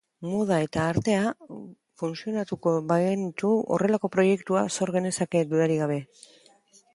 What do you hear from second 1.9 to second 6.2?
fusionatuko bagenitu horrelako proiektua sor genezake, dudarik gabe.